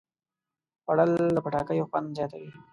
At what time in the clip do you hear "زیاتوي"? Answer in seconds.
2.17-2.49